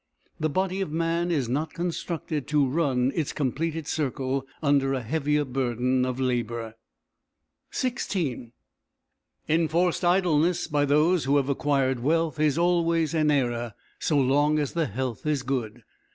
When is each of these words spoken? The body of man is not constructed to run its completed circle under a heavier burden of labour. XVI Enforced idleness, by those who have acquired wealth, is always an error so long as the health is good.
The 0.39 0.49
body 0.49 0.81
of 0.81 0.91
man 0.91 1.29
is 1.29 1.47
not 1.47 1.75
constructed 1.75 2.47
to 2.47 2.65
run 2.67 3.11
its 3.13 3.31
completed 3.31 3.85
circle 3.85 4.47
under 4.63 4.95
a 4.95 5.03
heavier 5.03 5.45
burden 5.45 6.05
of 6.07 6.19
labour. 6.19 6.73
XVI 7.71 8.51
Enforced 9.47 10.03
idleness, 10.03 10.65
by 10.67 10.85
those 10.85 11.25
who 11.25 11.37
have 11.37 11.49
acquired 11.49 11.99
wealth, 11.99 12.39
is 12.39 12.57
always 12.57 13.13
an 13.13 13.29
error 13.29 13.75
so 13.99 14.17
long 14.17 14.57
as 14.57 14.73
the 14.73 14.87
health 14.87 15.27
is 15.27 15.43
good. 15.43 15.83